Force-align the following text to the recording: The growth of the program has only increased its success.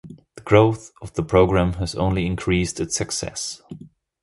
The 0.35 0.41
growth 0.41 0.91
of 1.03 1.13
the 1.13 1.21
program 1.21 1.73
has 1.73 1.93
only 1.93 2.25
increased 2.25 2.79
its 2.79 2.95
success. 2.95 3.61